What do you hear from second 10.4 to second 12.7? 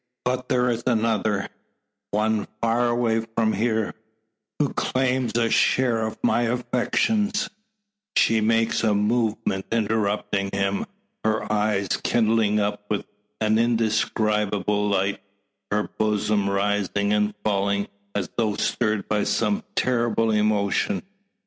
him, her eyes kindling